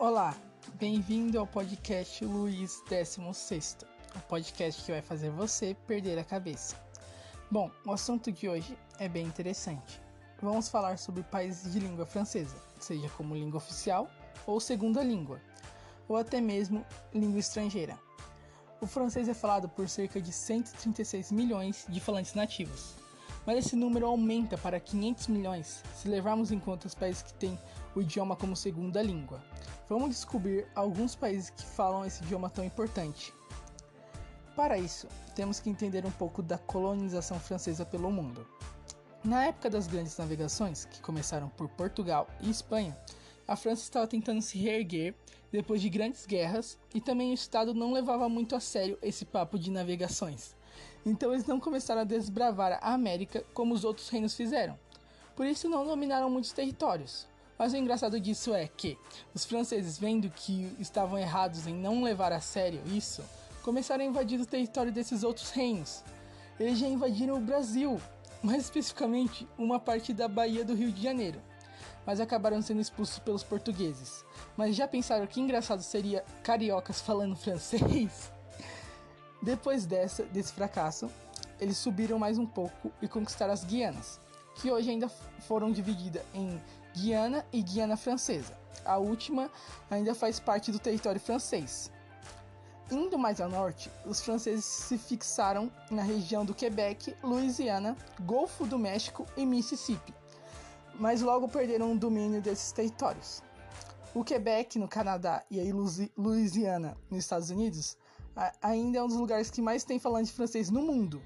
Olá, 0.00 0.34
bem-vindo 0.76 1.38
ao 1.38 1.46
podcast 1.46 2.24
Luiz 2.24 2.82
16, 2.88 3.76
o 4.16 4.20
podcast 4.20 4.82
que 4.82 4.92
vai 4.92 5.02
fazer 5.02 5.28
você 5.28 5.76
perder 5.86 6.18
a 6.18 6.24
cabeça. 6.24 6.74
Bom, 7.50 7.70
o 7.84 7.92
assunto 7.92 8.32
de 8.32 8.48
hoje 8.48 8.78
é 8.98 9.06
bem 9.10 9.26
interessante. 9.26 10.00
Vamos 10.40 10.70
falar 10.70 10.96
sobre 10.96 11.22
países 11.22 11.74
de 11.74 11.80
língua 11.80 12.06
francesa, 12.06 12.56
seja 12.80 13.10
como 13.10 13.34
língua 13.34 13.58
oficial 13.58 14.08
ou 14.46 14.58
segunda 14.58 15.02
língua, 15.02 15.38
ou 16.08 16.16
até 16.16 16.40
mesmo 16.40 16.82
língua 17.12 17.38
estrangeira. 17.38 17.98
O 18.80 18.86
francês 18.86 19.28
é 19.28 19.34
falado 19.34 19.68
por 19.68 19.86
cerca 19.86 20.18
de 20.18 20.32
136 20.32 21.30
milhões 21.30 21.84
de 21.86 22.00
falantes 22.00 22.32
nativos, 22.32 22.94
mas 23.46 23.58
esse 23.58 23.76
número 23.76 24.06
aumenta 24.06 24.56
para 24.58 24.78
500 24.78 25.26
milhões 25.28 25.82
se 25.94 26.08
levarmos 26.08 26.52
em 26.52 26.58
conta 26.58 26.86
os 26.86 26.94
países 26.94 27.22
que 27.22 27.34
têm 27.34 27.58
o 27.94 28.00
idioma 28.00 28.36
como 28.36 28.54
segunda 28.54 29.02
língua. 29.02 29.42
Vamos 29.88 30.10
descobrir 30.10 30.66
alguns 30.74 31.14
países 31.14 31.50
que 31.50 31.64
falam 31.64 32.04
esse 32.04 32.22
idioma 32.22 32.48
tão 32.48 32.64
importante. 32.64 33.32
Para 34.54 34.78
isso, 34.78 35.08
temos 35.34 35.58
que 35.58 35.70
entender 35.70 36.04
um 36.04 36.10
pouco 36.10 36.42
da 36.42 36.58
colonização 36.58 37.40
francesa 37.40 37.84
pelo 37.84 38.10
mundo. 38.10 38.46
Na 39.24 39.44
época 39.44 39.68
das 39.68 39.86
grandes 39.86 40.16
navegações, 40.16 40.84
que 40.84 41.00
começaram 41.00 41.48
por 41.48 41.68
Portugal 41.68 42.28
e 42.40 42.50
Espanha, 42.50 42.96
a 43.46 43.56
França 43.56 43.82
estava 43.82 44.06
tentando 44.06 44.40
se 44.40 44.58
reerguer 44.58 45.14
depois 45.50 45.80
de 45.82 45.88
grandes 45.88 46.24
guerras 46.24 46.78
e 46.94 47.00
também 47.00 47.30
o 47.30 47.34
Estado 47.34 47.74
não 47.74 47.92
levava 47.92 48.28
muito 48.28 48.54
a 48.54 48.60
sério 48.60 48.98
esse 49.02 49.24
papo 49.24 49.58
de 49.58 49.70
navegações. 49.70 50.54
Então 51.04 51.32
eles 51.32 51.46
não 51.46 51.58
começaram 51.58 52.02
a 52.02 52.04
desbravar 52.04 52.78
a 52.82 52.92
América 52.92 53.44
como 53.54 53.74
os 53.74 53.84
outros 53.84 54.08
reinos 54.08 54.34
fizeram. 54.34 54.78
Por 55.34 55.46
isso 55.46 55.68
não 55.68 55.86
dominaram 55.86 56.28
muitos 56.28 56.52
territórios. 56.52 57.26
Mas 57.58 57.72
o 57.74 57.76
engraçado 57.76 58.18
disso 58.18 58.54
é 58.54 58.66
que 58.66 58.96
os 59.34 59.44
franceses, 59.44 59.98
vendo 59.98 60.30
que 60.30 60.74
estavam 60.78 61.18
errados 61.18 61.66
em 61.66 61.74
não 61.74 62.02
levar 62.02 62.32
a 62.32 62.40
sério 62.40 62.80
isso, 62.86 63.22
começaram 63.62 64.02
a 64.02 64.06
invadir 64.06 64.40
o 64.40 64.46
território 64.46 64.90
desses 64.90 65.22
outros 65.22 65.50
reinos. 65.50 66.02
Eles 66.58 66.78
já 66.78 66.86
invadiram 66.86 67.36
o 67.36 67.40
Brasil, 67.40 68.00
mais 68.42 68.64
especificamente 68.64 69.46
uma 69.58 69.78
parte 69.78 70.12
da 70.12 70.26
Bahia 70.26 70.64
do 70.64 70.74
Rio 70.74 70.90
de 70.90 71.02
Janeiro, 71.02 71.40
mas 72.06 72.18
acabaram 72.18 72.62
sendo 72.62 72.80
expulsos 72.80 73.18
pelos 73.18 73.44
portugueses. 73.44 74.24
Mas 74.56 74.74
já 74.74 74.88
pensaram 74.88 75.26
que 75.26 75.40
engraçado 75.40 75.82
seria 75.82 76.24
cariocas 76.42 77.00
falando 77.00 77.36
francês? 77.36 78.32
Depois 79.42 79.86
dessa, 79.86 80.24
desse 80.24 80.52
fracasso, 80.52 81.10
eles 81.58 81.76
subiram 81.78 82.18
mais 82.18 82.38
um 82.38 82.46
pouco 82.46 82.92
e 83.00 83.08
conquistaram 83.08 83.52
as 83.52 83.64
Guianas, 83.64 84.20
que 84.56 84.70
hoje 84.70 84.90
ainda 84.90 85.08
foram 85.40 85.72
divididas 85.72 86.22
em 86.34 86.60
Guiana 86.94 87.46
e 87.52 87.62
Guiana 87.62 87.96
Francesa. 87.96 88.58
A 88.84 88.98
última 88.98 89.50
ainda 89.90 90.14
faz 90.14 90.40
parte 90.40 90.70
do 90.70 90.78
território 90.78 91.20
francês. 91.20 91.90
Indo 92.90 93.18
mais 93.18 93.40
ao 93.40 93.48
norte, 93.48 93.90
os 94.04 94.20
franceses 94.20 94.64
se 94.64 94.98
fixaram 94.98 95.70
na 95.90 96.02
região 96.02 96.44
do 96.44 96.54
Quebec, 96.54 97.14
Louisiana, 97.22 97.96
Golfo 98.20 98.66
do 98.66 98.78
México 98.78 99.24
e 99.36 99.46
Mississippi, 99.46 100.12
mas 100.98 101.22
logo 101.22 101.48
perderam 101.48 101.92
o 101.92 101.98
domínio 101.98 102.42
desses 102.42 102.72
territórios. 102.72 103.42
O 104.12 104.24
Quebec, 104.24 104.76
no 104.76 104.88
Canadá, 104.88 105.44
e 105.48 105.60
a 105.60 105.64
Louisiana, 106.16 106.96
nos 107.08 107.20
Estados 107.20 107.48
Unidos, 107.50 107.96
ainda 108.62 108.98
é 108.98 109.02
um 109.02 109.08
dos 109.08 109.16
lugares 109.16 109.50
que 109.50 109.62
mais 109.62 109.84
tem 109.84 109.98
falante 109.98 110.32
francês 110.32 110.70
no 110.70 110.82
mundo. 110.82 111.22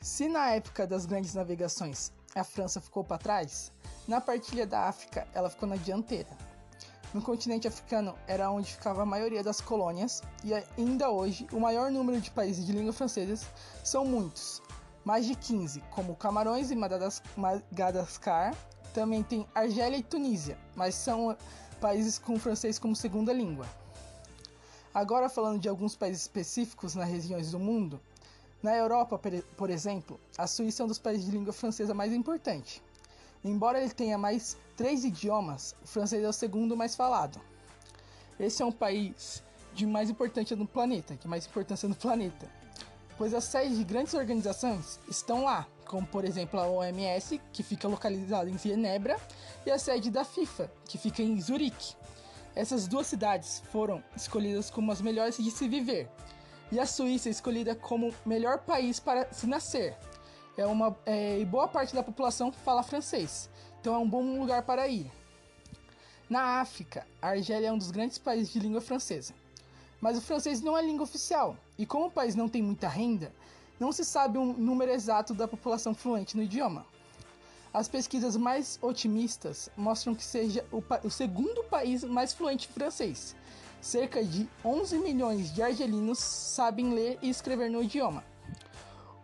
Se 0.00 0.28
na 0.28 0.50
época 0.50 0.86
das 0.86 1.06
grandes 1.06 1.34
navegações 1.34 2.12
a 2.34 2.42
França 2.42 2.80
ficou 2.80 3.04
para 3.04 3.18
trás, 3.18 3.70
na 4.08 4.20
partilha 4.20 4.66
da 4.66 4.88
África 4.88 5.28
ela 5.34 5.50
ficou 5.50 5.68
na 5.68 5.76
dianteira. 5.76 6.30
No 7.14 7.20
continente 7.20 7.68
africano 7.68 8.14
era 8.26 8.50
onde 8.50 8.72
ficava 8.72 9.02
a 9.02 9.06
maioria 9.06 9.42
das 9.42 9.60
colônias 9.60 10.22
e 10.42 10.54
ainda 10.54 11.10
hoje 11.10 11.46
o 11.52 11.60
maior 11.60 11.90
número 11.90 12.20
de 12.20 12.30
países 12.30 12.64
de 12.64 12.72
língua 12.72 12.92
francesa 12.92 13.46
são 13.84 14.04
muitos, 14.04 14.62
mais 15.04 15.26
de 15.26 15.34
15, 15.34 15.80
como 15.90 16.16
Camarões 16.16 16.70
e 16.70 16.76
Madagascar. 17.36 18.54
Também 18.94 19.22
tem 19.22 19.46
Argélia 19.54 19.96
e 19.98 20.02
Tunísia, 20.02 20.58
mas 20.74 20.94
são 20.94 21.36
países 21.80 22.18
com 22.18 22.38
francês 22.38 22.78
como 22.78 22.96
segunda 22.96 23.32
língua. 23.32 23.66
Agora 24.94 25.28
falando 25.28 25.58
de 25.58 25.68
alguns 25.68 25.96
países 25.96 26.22
específicos 26.22 26.94
nas 26.94 27.08
regiões 27.08 27.50
do 27.50 27.58
mundo, 27.58 28.00
na 28.62 28.76
Europa, 28.76 29.18
por 29.56 29.70
exemplo, 29.70 30.20
a 30.36 30.46
Suíça 30.46 30.82
é 30.82 30.84
um 30.84 30.88
dos 30.88 30.98
países 30.98 31.24
de 31.24 31.32
língua 31.32 31.52
francesa 31.52 31.94
mais 31.94 32.12
importante. 32.12 32.82
Embora 33.42 33.80
ele 33.80 33.90
tenha 33.90 34.18
mais 34.18 34.56
três 34.76 35.02
idiomas, 35.04 35.74
o 35.82 35.86
francês 35.86 36.22
é 36.22 36.28
o 36.28 36.32
segundo 36.32 36.76
mais 36.76 36.94
falado. 36.94 37.40
Esse 38.38 38.62
é 38.62 38.66
um 38.66 38.70
país 38.70 39.42
de 39.74 39.86
mais 39.86 40.10
importância 40.10 40.54
no 40.54 40.66
planeta, 40.66 41.16
que 41.16 41.26
mais 41.26 41.46
importância 41.46 41.88
no 41.88 41.94
planeta, 41.94 42.48
pois 43.16 43.32
as 43.32 43.44
sedes 43.44 43.78
de 43.78 43.84
grandes 43.84 44.12
organizações 44.12 45.00
estão 45.08 45.44
lá, 45.44 45.66
como 45.86 46.06
por 46.06 46.24
exemplo 46.24 46.60
a 46.60 46.66
OMS, 46.66 47.40
que 47.52 47.62
fica 47.62 47.88
localizada 47.88 48.50
em 48.50 48.58
Genebra, 48.58 49.18
e 49.64 49.70
a 49.70 49.78
sede 49.78 50.10
da 50.10 50.24
FIFA, 50.24 50.70
que 50.84 50.98
fica 50.98 51.22
em 51.22 51.40
Zurique. 51.40 51.96
Essas 52.54 52.86
duas 52.86 53.06
cidades 53.06 53.62
foram 53.72 54.02
escolhidas 54.14 54.70
como 54.70 54.92
as 54.92 55.00
melhores 55.00 55.38
de 55.38 55.50
se 55.50 55.66
viver, 55.66 56.08
e 56.70 56.78
a 56.78 56.86
Suíça 56.86 57.28
é 57.28 57.32
escolhida 57.32 57.74
como 57.74 58.14
melhor 58.24 58.58
país 58.58 59.00
para 59.00 59.32
se 59.32 59.46
nascer. 59.46 59.96
É 60.56 60.66
uma, 60.66 60.96
é, 61.06 61.38
e 61.38 61.44
boa 61.44 61.66
parte 61.66 61.94
da 61.94 62.02
população 62.02 62.52
fala 62.52 62.82
francês, 62.82 63.48
então 63.80 63.94
é 63.94 63.98
um 63.98 64.08
bom 64.08 64.38
lugar 64.38 64.62
para 64.62 64.86
ir. 64.86 65.10
Na 66.28 66.60
África, 66.60 67.06
a 67.20 67.28
Argélia 67.28 67.68
é 67.68 67.72
um 67.72 67.78
dos 67.78 67.90
grandes 67.90 68.18
países 68.18 68.52
de 68.52 68.58
língua 68.58 68.80
francesa. 68.80 69.34
Mas 70.00 70.18
o 70.18 70.20
francês 70.20 70.60
não 70.60 70.76
é 70.76 70.82
língua 70.82 71.04
oficial, 71.04 71.56
e 71.78 71.86
como 71.86 72.06
o 72.06 72.10
país 72.10 72.34
não 72.34 72.48
tem 72.48 72.62
muita 72.62 72.88
renda, 72.88 73.32
não 73.78 73.92
se 73.92 74.04
sabe 74.04 74.36
um 74.38 74.52
número 74.52 74.92
exato 74.92 75.34
da 75.34 75.48
população 75.48 75.94
fluente 75.94 76.36
no 76.36 76.42
idioma. 76.42 76.86
As 77.72 77.88
pesquisas 77.88 78.36
mais 78.36 78.78
otimistas 78.82 79.70
mostram 79.74 80.14
que 80.14 80.22
seja 80.22 80.62
o, 80.70 80.82
o 81.04 81.10
segundo 81.10 81.64
país 81.64 82.04
mais 82.04 82.32
fluente 82.32 82.68
francês, 82.68 83.34
cerca 83.80 84.22
de 84.22 84.46
11 84.62 84.98
milhões 84.98 85.54
de 85.54 85.62
argelinos 85.62 86.18
sabem 86.18 86.92
ler 86.92 87.18
e 87.22 87.30
escrever 87.30 87.70
no 87.70 87.82
idioma. 87.82 88.22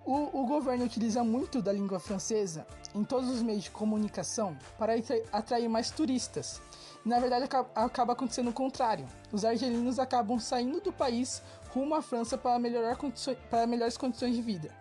O, 0.06 0.40
o, 0.40 0.46
governo 0.46 0.86
utiliza 0.86 1.22
muito 1.22 1.60
da 1.60 1.70
língua 1.70 2.00
francesa 2.00 2.66
em 2.94 3.04
todos 3.04 3.28
os 3.28 3.42
meios 3.42 3.64
de 3.64 3.70
comunicação 3.70 4.56
para 4.78 4.94
atrair 5.30 5.68
mais 5.68 5.90
turistas. 5.90 6.62
Na 7.04 7.20
verdade, 7.20 7.46
acaba 7.74 8.14
acontecendo 8.14 8.48
o 8.48 8.52
contrário. 8.54 9.04
Os 9.30 9.44
argelinos 9.44 9.98
acabam 9.98 10.40
saindo 10.40 10.80
do 10.80 10.90
país 10.90 11.42
rumo 11.68 11.94
à 11.94 12.00
França 12.00 12.38
para, 12.38 12.58
melhorar 12.58 12.96
para 13.50 13.66
melhores 13.66 13.98
condições 13.98 14.34
de 14.34 14.40
vida. 14.40 14.74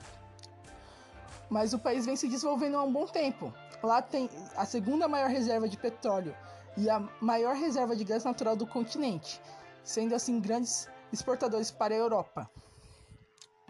Mas 1.50 1.74
o 1.74 1.80
país 1.80 2.06
vem 2.06 2.16
se 2.16 2.28
desenvolvendo 2.28 2.78
há 2.78 2.84
um 2.84 2.92
bom 2.92 3.06
tempo. 3.06 3.54
Lá 3.82 4.02
tem 4.02 4.30
a 4.56 4.66
segunda 4.66 5.08
maior 5.08 5.30
reserva 5.30 5.68
de 5.68 5.78
petróleo 5.78 6.36
e 6.76 6.90
a 6.90 7.00
maior 7.22 7.56
reserva 7.56 7.96
de 7.96 8.04
gás 8.04 8.24
natural 8.24 8.56
do 8.56 8.68
continente 8.68 9.42
sendo 9.88 10.14
assim 10.14 10.40
grandes 10.40 10.88
exportadores 11.14 11.72
para 11.72 11.96
a 11.96 11.98
Europa. 11.98 12.52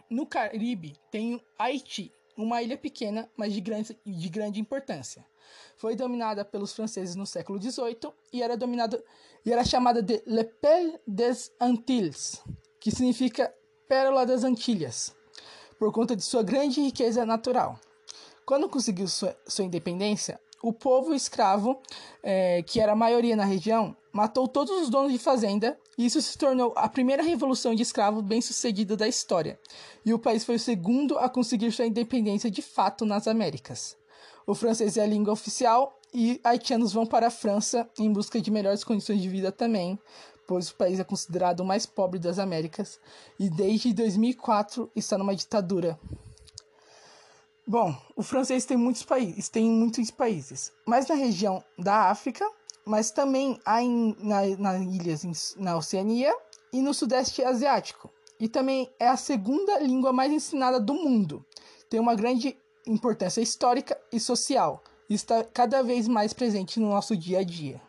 No 0.10 0.26
Caribe 0.26 0.96
tem 1.12 1.40
Haiti, 1.60 2.12
uma 2.36 2.62
ilha 2.62 2.78
pequena, 2.78 3.30
mas 3.38 3.54
de 3.54 3.62
grande, 3.62 3.98
de 4.04 4.30
grande 4.30 4.60
importância. 4.60 5.24
Foi 5.76 5.96
dominada 5.96 6.44
pelos 6.44 6.74
franceses 6.74 7.16
no 7.16 7.26
século 7.26 7.62
XVIII 7.62 8.12
e 8.34 8.42
era 8.42 8.58
dominada 8.58 9.02
e 9.46 9.54
era 9.54 9.64
chamada 9.64 10.02
de 10.02 10.24
Le 10.26 10.44
Pelle 10.44 11.00
des 11.08 11.52
Antilles, 11.62 12.42
que 12.80 12.90
significa 12.90 13.54
Pérola 13.88 14.26
das 14.26 14.44
Antilhas, 14.44 15.16
por 15.80 15.92
conta 15.92 16.16
de 16.16 16.24
sua 16.24 16.44
grande 16.44 16.82
riqueza 16.82 17.26
natural. 17.26 17.80
Quando 18.46 18.70
conseguiu 18.70 19.08
sua, 19.08 19.36
sua 19.48 19.66
independência, 19.66 20.40
o 20.62 20.74
povo 20.74 21.14
escravo, 21.14 21.80
é, 22.24 22.64
que 22.64 22.80
era 22.80 22.94
a 22.94 22.96
maioria 22.96 23.36
na 23.36 23.46
região, 23.46 23.96
matou 24.12 24.48
todos 24.48 24.82
os 24.82 24.90
donos 24.90 25.12
de 25.12 25.20
fazenda 25.20 25.78
e 25.98 26.06
isso 26.06 26.22
se 26.22 26.38
tornou 26.38 26.74
a 26.76 26.90
primeira 26.90 27.22
revolução 27.22 27.76
de 27.76 27.84
escravo 27.84 28.22
bem-sucedida 28.22 28.98
da 28.98 29.08
história. 29.08 29.60
E 30.06 30.14
o 30.14 30.20
país 30.20 30.44
foi 30.44 30.56
o 30.56 30.60
segundo 30.60 31.18
a 31.20 31.30
conseguir 31.30 31.72
sua 31.72 31.86
independência 31.86 32.50
de 32.50 32.62
fato 32.62 33.06
nas 33.06 33.28
Américas. 33.28 33.96
O 34.46 34.56
francês 34.56 34.98
é 34.98 35.04
a 35.04 35.08
língua 35.08 35.34
oficial 35.34 36.00
e 36.14 36.40
haitianos 36.44 36.94
vão 36.94 37.06
para 37.06 37.28
a 37.28 37.32
França 37.32 37.88
em 38.00 38.12
busca 38.12 38.42
de 38.42 38.50
melhores 38.50 38.84
condições 38.84 39.22
de 39.22 39.30
vida 39.30 39.52
também, 39.52 40.00
pois 40.48 40.70
o 40.70 40.76
país 40.76 41.00
é 41.00 41.04
considerado 41.04 41.60
o 41.60 41.66
mais 41.66 41.86
pobre 41.86 42.18
das 42.18 42.40
Américas 42.40 43.00
e 43.38 43.50
desde 43.50 43.94
2004 43.94 44.90
está 44.96 45.18
numa 45.18 45.36
ditadura 45.36 46.00
Bom, 47.70 47.94
o 48.16 48.24
francês 48.24 48.64
tem 48.64 48.78
muitos 48.78 49.04
países, 49.04 49.50
tem 49.50 49.70
muitos 49.70 50.10
países, 50.10 50.72
mas 50.86 51.06
na 51.06 51.16
região 51.16 51.62
da 51.78 52.10
África, 52.10 52.50
mas 52.86 53.12
também 53.12 53.60
há 53.66 53.84
em, 53.84 54.16
na, 54.20 54.46
nas 54.58 54.82
ilhas 54.84 55.26
em, 55.26 55.34
na 55.62 55.76
Oceania 55.76 56.34
e 56.72 56.82
no 56.82 56.94
Sudeste 56.94 57.44
Asiático. 57.44 58.10
E 58.40 58.48
também 58.48 58.90
é 58.98 59.10
a 59.10 59.18
segunda 59.18 59.80
língua 59.80 60.14
mais 60.14 60.32
ensinada 60.32 60.80
do 60.80 60.94
mundo. 60.94 61.46
Tem 61.90 62.00
uma 62.00 62.16
grande 62.16 62.58
importância 62.86 63.42
histórica 63.42 64.00
e 64.14 64.18
social 64.18 64.82
e 65.10 65.16
está 65.16 65.44
cada 65.44 65.84
vez 65.84 66.08
mais 66.08 66.32
presente 66.32 66.80
no 66.80 66.88
nosso 66.88 67.18
dia 67.18 67.40
a 67.40 67.44
dia. 67.44 67.82